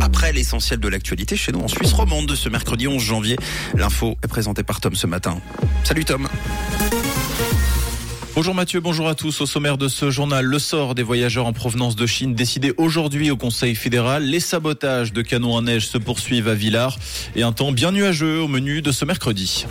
après 0.00 0.32
l'essentiel 0.32 0.80
de 0.80 0.88
l'actualité 0.88 1.36
chez 1.36 1.52
nous 1.52 1.60
en 1.60 1.68
Suisse 1.68 1.92
romande 1.92 2.26
de 2.26 2.34
ce 2.34 2.48
mercredi 2.48 2.86
11 2.86 3.02
janvier. 3.02 3.36
L'info 3.74 4.16
est 4.22 4.28
présentée 4.28 4.62
par 4.62 4.80
Tom 4.80 4.94
ce 4.94 5.06
matin. 5.06 5.38
Salut 5.84 6.04
Tom. 6.04 6.28
Bonjour 8.34 8.54
Mathieu, 8.54 8.80
bonjour 8.80 9.08
à 9.08 9.14
tous. 9.14 9.42
Au 9.42 9.46
sommaire 9.46 9.76
de 9.76 9.88
ce 9.88 10.10
journal, 10.10 10.44
le 10.44 10.58
sort 10.58 10.94
des 10.94 11.02
voyageurs 11.02 11.46
en 11.46 11.52
provenance 11.52 11.96
de 11.96 12.06
Chine 12.06 12.34
décidé 12.34 12.72
aujourd'hui 12.78 13.30
au 13.30 13.36
Conseil 13.36 13.74
fédéral. 13.74 14.24
Les 14.24 14.40
sabotages 14.40 15.12
de 15.12 15.20
canons 15.20 15.58
à 15.58 15.60
neige 15.60 15.86
se 15.86 15.98
poursuivent 15.98 16.48
à 16.48 16.54
Villars 16.54 16.98
et 17.36 17.42
un 17.42 17.52
temps 17.52 17.72
bien 17.72 17.92
nuageux 17.92 18.40
au 18.40 18.48
menu 18.48 18.80
de 18.80 18.90
ce 18.90 19.04
mercredi. 19.04 19.66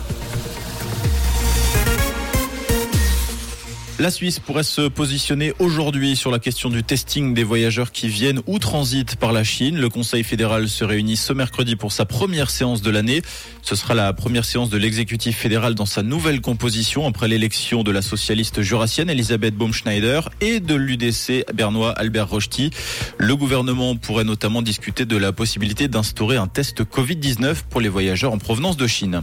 La 3.98 4.10
Suisse 4.10 4.40
pourrait 4.40 4.62
se 4.62 4.88
positionner 4.88 5.52
aujourd'hui 5.58 6.16
sur 6.16 6.30
la 6.30 6.38
question 6.38 6.70
du 6.70 6.82
testing 6.82 7.34
des 7.34 7.44
voyageurs 7.44 7.92
qui 7.92 8.08
viennent 8.08 8.40
ou 8.46 8.58
transitent 8.58 9.16
par 9.16 9.32
la 9.32 9.44
Chine. 9.44 9.78
Le 9.78 9.90
Conseil 9.90 10.24
fédéral 10.24 10.68
se 10.68 10.82
réunit 10.82 11.18
ce 11.18 11.34
mercredi 11.34 11.76
pour 11.76 11.92
sa 11.92 12.06
première 12.06 12.50
séance 12.50 12.80
de 12.80 12.90
l'année. 12.90 13.22
Ce 13.60 13.76
sera 13.76 13.94
la 13.94 14.12
première 14.14 14.46
séance 14.46 14.70
de 14.70 14.78
l'exécutif 14.78 15.36
fédéral 15.36 15.74
dans 15.74 15.86
sa 15.86 16.02
nouvelle 16.02 16.40
composition 16.40 17.06
après 17.06 17.28
l'élection 17.28 17.84
de 17.84 17.92
la 17.92 18.00
socialiste 18.00 18.62
jurassienne 18.62 19.10
Elisabeth 19.10 19.54
Baumschneider 19.54 20.22
et 20.40 20.58
de 20.58 20.74
l'UDC 20.74 21.44
bernois 21.52 21.92
Albert 21.92 22.30
Rochty. 22.30 22.70
Le 23.18 23.36
gouvernement 23.36 23.94
pourrait 23.94 24.24
notamment 24.24 24.62
discuter 24.62 25.04
de 25.04 25.16
la 25.18 25.32
possibilité 25.32 25.86
d'instaurer 25.86 26.38
un 26.38 26.48
test 26.48 26.82
Covid-19 26.82 27.56
pour 27.68 27.80
les 27.80 27.90
voyageurs 27.90 28.32
en 28.32 28.38
provenance 28.38 28.78
de 28.78 28.86
Chine. 28.86 29.22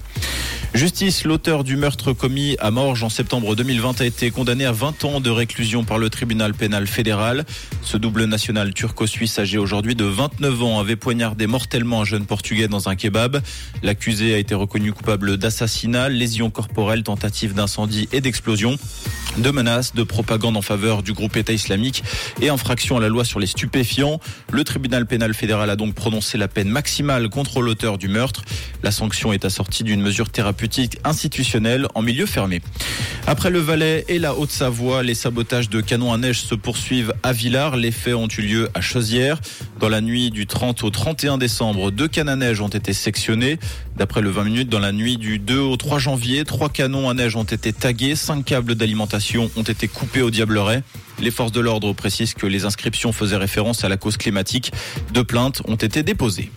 Justice, 0.76 1.26
l'auteur 1.26 1.64
du 1.64 1.76
meurtre 1.76 2.14
commis 2.14 2.56
à 2.60 2.70
Morges 2.70 3.04
en 3.04 3.10
septembre 3.10 3.56
2020 3.56 4.02
a 4.02 4.06
été 4.06 4.30
condamné 4.30 4.59
à 4.66 4.72
20 4.72 5.06
ans 5.06 5.20
de 5.22 5.30
réclusion 5.30 5.84
par 5.84 5.98
le 5.98 6.10
tribunal 6.10 6.54
pénal 6.54 6.88
fédéral. 6.88 7.46
Ce 7.82 7.98
double 7.98 8.26
national 8.26 8.74
turco-suisse 8.74 9.40
âgé 9.40 9.58
aujourd'hui 9.58 9.96
de 9.96 10.06
29 10.06 10.64
ans 10.64 10.80
avait 10.80 10.96
poignardé 10.96 11.48
mortellement 11.48 12.02
un 12.02 12.06
jeune 12.06 12.26
portugais 12.26 12.68
dans 12.68 12.90
un 12.90 12.96
kebab. 12.96 13.42
L'accusé 13.84 14.34
a 14.34 14.38
été 14.38 14.56
reconnu 14.56 14.94
coupable 14.94 15.38
d'assassinat, 15.38 16.10
lésion 16.10 16.50
corporelle, 16.50 17.04
tentative 17.04 17.54
d'incendie 17.54 18.10
et 18.12 18.22
d'explosion 18.22 18.78
de 19.38 19.52
menaces, 19.52 19.94
de 19.94 20.04
propagande 20.04 20.58
en 20.58 20.62
faveur 20.62 21.04
du 21.04 21.14
groupe 21.14 21.38
État 21.38 21.54
islamique 21.54 22.04
et 22.42 22.50
infraction 22.50 22.98
à 22.98 23.00
la 23.00 23.10
loi 23.10 23.24
sur 23.24 23.40
les 23.40 23.48
stupéfiants. 23.48 24.20
Le 24.52 24.64
tribunal 24.64 25.06
pénal 25.06 25.34
fédéral 25.34 25.70
a 25.70 25.76
donc 25.76 25.94
prononcé 25.94 26.38
la 26.38 26.48
peine 26.48 26.70
maximale 26.70 27.30
contre 27.30 27.62
l'auteur 27.62 27.98
du 27.98 28.08
meurtre. 28.08 28.44
La 28.84 28.92
sanction 28.92 29.32
est 29.32 29.46
assortie 29.46 29.84
d'une 29.84 30.02
mesure 30.02 30.30
thérapeutique 30.30 30.98
institutionnelle 31.04 31.88
en 31.96 32.02
milieu 32.02 32.26
fermé. 32.26 32.62
Après 33.28 33.50
le 33.50 33.60
Valais 33.60 34.06
et 34.08 34.20
la 34.20 34.36
Haute-Savoie, 34.50 35.04
les 35.04 35.14
sabotages 35.14 35.70
de 35.70 35.80
canons 35.80 36.12
à 36.12 36.18
neige 36.18 36.42
se 36.42 36.56
poursuivent 36.56 37.14
à 37.22 37.34
Villars. 37.34 37.78
Les 37.78 37.92
faits 37.92 38.16
ont 38.16 38.28
eu 38.28 38.42
lieu 38.42 38.70
à 38.74 38.82
Chausière. 38.82 39.40
Dans 39.80 39.90
la 39.90 40.02
nuit 40.02 40.32
du 40.32 40.48
30 40.48 40.84
au 40.84 40.90
31 40.90 41.38
décembre, 41.38 41.92
deux 41.92 42.08
cannes 42.08 42.30
à 42.30 42.36
neige 42.36 42.60
ont 42.60 42.68
été 42.68 42.92
sectionnés. 42.94 43.60
D'après 43.96 44.22
le 44.22 44.32
20 44.32 44.46
minutes, 44.46 44.68
dans 44.68 44.80
la 44.80 44.92
nuit 44.92 45.18
du 45.18 45.38
2 45.38 45.60
au 45.60 45.78
3 45.78 46.00
janvier, 46.00 46.46
trois 46.46 46.70
canons 46.70 47.12
à 47.12 47.14
neige 47.14 47.36
ont 47.36 47.44
été 47.44 47.72
tagués, 47.72 48.16
cinq 48.16 48.44
câbles 48.44 48.74
d'alimentation 48.74 49.52
ont 49.56 49.62
été 49.62 49.88
coupés 49.88 50.24
au 50.24 50.32
diableret. 50.32 50.82
Les 51.20 51.30
forces 51.30 51.52
de 51.52 51.60
l'ordre 51.60 51.94
précisent 51.94 52.34
que 52.34 52.48
les 52.48 52.66
inscriptions 52.66 53.12
faisaient 53.12 53.38
référence 53.38 53.84
à 53.84 53.90
la 53.90 53.98
cause 53.98 54.18
climatique. 54.18 54.72
Deux 55.14 55.24
plaintes 55.24 55.62
ont 55.68 55.76
été 55.76 56.02
déposées. 56.02 56.50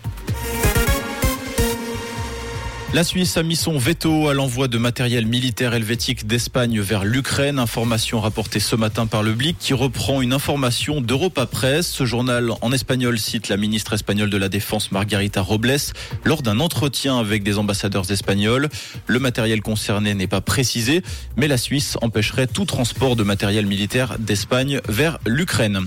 La 2.95 3.05
Suisse 3.05 3.39
a 3.39 3.43
mis 3.43 3.57
son 3.57 3.79
veto 3.79 4.29
à 4.29 4.35
l'envoi 4.35 4.69
de 4.69 4.77
matériel 4.77 5.25
militaire 5.25 5.73
helvétique 5.73 6.27
d'Espagne 6.27 6.79
vers 6.79 7.07
l'Ukraine. 7.07 7.59
Information 7.59 8.21
rapportée 8.21 8.61
ce 8.61 8.77
matin 8.77 9.07
par 9.07 9.23
le 9.23 9.33
Blick 9.33 9.57
qui 9.59 9.73
reprend 9.73 10.21
une 10.21 10.35
information 10.35 11.01
d'Europa 11.01 11.47
Press. 11.47 11.89
Ce 11.89 12.05
journal 12.05 12.51
en 12.61 12.71
espagnol 12.71 13.19
cite 13.19 13.49
la 13.49 13.57
ministre 13.57 13.95
espagnole 13.95 14.29
de 14.29 14.37
la 14.37 14.51
Défense 14.51 14.93
Margarita 14.93 15.41
Robles 15.41 15.79
lors 16.25 16.43
d'un 16.43 16.61
entretien 16.61 17.19
avec 17.19 17.43
des 17.43 17.57
ambassadeurs 17.57 18.11
espagnols. 18.11 18.69
Le 19.07 19.19
matériel 19.19 19.63
concerné 19.63 20.13
n'est 20.13 20.27
pas 20.27 20.43
précisé, 20.43 21.03
mais 21.39 21.49
la 21.49 21.57
Suisse 21.57 21.97
empêcherait 22.03 22.47
tout 22.47 22.67
transport 22.67 23.17
de 23.17 23.23
matériel 23.23 23.65
militaire 23.65 24.19
d'Espagne 24.19 24.83
vers 24.87 25.19
l'Ukraine. 25.25 25.87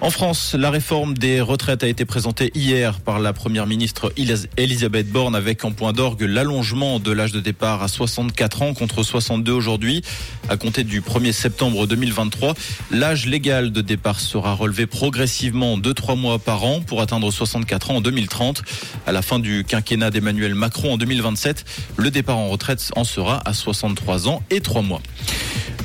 En 0.00 0.10
France, 0.10 0.54
la 0.56 0.70
réforme 0.70 1.18
des 1.18 1.40
retraites 1.40 1.82
a 1.82 1.88
été 1.88 2.04
présentée 2.04 2.52
hier 2.54 3.00
par 3.00 3.18
la 3.18 3.32
première 3.32 3.66
ministre 3.66 4.12
Elisabeth 4.56 5.10
Borne 5.10 5.34
avec 5.34 5.64
en 5.64 5.72
point 5.72 5.92
d'orgue 5.92 6.22
l'allongement 6.36 7.00
de 7.00 7.12
l'âge 7.12 7.32
de 7.32 7.40
départ 7.40 7.82
à 7.82 7.88
64 7.88 8.60
ans 8.60 8.74
contre 8.74 9.02
62 9.02 9.52
aujourd'hui. 9.52 10.02
À 10.50 10.58
compter 10.58 10.84
du 10.84 11.00
1er 11.00 11.32
septembre 11.32 11.86
2023, 11.86 12.52
l'âge 12.90 13.24
légal 13.24 13.72
de 13.72 13.80
départ 13.80 14.20
sera 14.20 14.52
relevé 14.52 14.86
progressivement 14.86 15.78
de 15.78 15.92
3 15.92 16.14
mois 16.14 16.38
par 16.38 16.62
an 16.64 16.82
pour 16.82 17.00
atteindre 17.00 17.30
64 17.30 17.90
ans 17.90 17.96
en 17.96 18.00
2030. 18.02 18.64
À 19.06 19.12
la 19.12 19.22
fin 19.22 19.38
du 19.38 19.64
quinquennat 19.64 20.10
d'Emmanuel 20.10 20.54
Macron 20.54 20.92
en 20.92 20.96
2027, 20.98 21.64
le 21.96 22.10
départ 22.10 22.36
en 22.36 22.48
retraite 22.48 22.90
en 22.96 23.04
sera 23.04 23.40
à 23.48 23.54
63 23.54 24.28
ans 24.28 24.42
et 24.50 24.60
3 24.60 24.82
mois. 24.82 25.00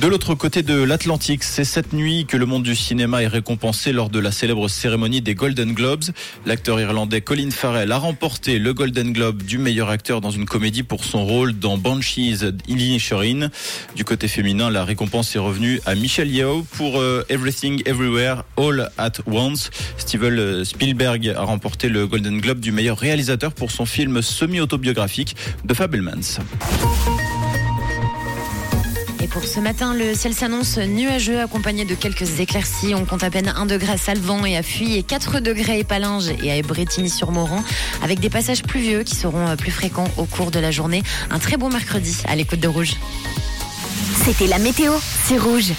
De 0.02 0.08
l'autre 0.08 0.34
côté 0.34 0.64
de 0.64 0.82
l'Atlantique, 0.82 1.44
c'est 1.44 1.62
cette 1.62 1.92
nuit 1.92 2.26
que 2.26 2.36
le 2.36 2.44
monde 2.44 2.64
du 2.64 2.74
cinéma 2.74 3.22
est 3.22 3.28
récompensé 3.28 3.92
lors 3.92 4.10
de 4.10 4.18
la 4.18 4.32
célèbre 4.32 4.66
cérémonie 4.66 5.20
des 5.20 5.36
Golden 5.36 5.74
Globes. 5.74 6.02
L'acteur 6.44 6.80
irlandais 6.80 7.20
Colin 7.20 7.52
Farrell 7.52 7.92
a 7.92 7.98
remporté 7.98 8.58
le 8.58 8.74
Golden 8.74 9.12
Globe 9.12 9.44
du 9.44 9.58
meilleur 9.58 9.90
acteur 9.90 10.20
dans 10.20 10.32
une 10.32 10.44
comédie 10.44 10.82
pour 10.82 11.04
son 11.04 11.24
rôle 11.24 11.56
dans 11.56 11.78
Banshees 11.78 12.50
Inisherin. 12.66 13.50
Du 13.94 14.04
côté 14.04 14.26
féminin, 14.26 14.70
la 14.70 14.84
récompense 14.84 15.36
est 15.36 15.38
revenue 15.38 15.80
à 15.86 15.94
Michelle 15.94 16.32
Yeoh 16.32 16.66
pour 16.72 16.98
euh, 16.98 17.24
Everything 17.28 17.80
Everywhere 17.86 18.42
All 18.56 18.90
at 18.98 19.12
Once. 19.28 19.70
Steven 19.98 20.64
Spielberg 20.64 21.28
a 21.28 21.42
remporté 21.42 21.88
le 21.88 22.08
Golden 22.08 22.40
Globe 22.40 22.58
du 22.58 22.72
meilleur 22.72 22.98
réalisateur 22.98 23.52
pour 23.52 23.70
son 23.70 23.86
film 23.86 24.20
semi-autobiographique 24.20 25.36
The 25.68 25.74
Fablemans. 25.74 26.40
Et 29.22 29.28
pour 29.28 29.44
ce 29.44 29.60
matin, 29.60 29.94
le 29.94 30.14
ciel 30.14 30.34
s'annonce 30.34 30.78
nuageux 30.78 31.40
accompagné 31.40 31.84
de 31.84 31.94
quelques 31.94 32.40
éclaircies. 32.40 32.92
On 32.96 33.04
compte 33.04 33.22
à 33.22 33.30
peine 33.30 33.54
1 33.56 33.66
degré 33.66 33.92
à 33.92 34.46
et 34.48 34.56
à 34.56 34.62
Fuy 34.64 34.96
et 34.96 35.04
4 35.04 35.38
degrés 35.38 35.72
à 35.74 35.76
Épalinges 35.76 36.32
et 36.42 36.50
à 36.50 36.60
Brétigny-sur-Moran 36.62 37.62
avec 38.02 38.18
des 38.18 38.30
passages 38.30 38.62
pluvieux 38.64 39.04
qui 39.04 39.14
seront 39.14 39.56
plus 39.56 39.70
fréquents 39.70 40.08
au 40.16 40.24
cours 40.24 40.50
de 40.50 40.58
la 40.58 40.72
journée. 40.72 41.04
Un 41.30 41.38
très 41.38 41.56
bon 41.56 41.68
mercredi 41.68 42.16
à 42.26 42.34
l'écoute 42.34 42.58
de 42.58 42.66
Rouge. 42.66 42.96
C'était 44.24 44.48
la 44.48 44.58
météo, 44.58 44.92
c'est 45.24 45.38
Rouge. 45.38 45.70